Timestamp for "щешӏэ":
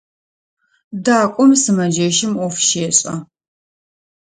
2.67-3.15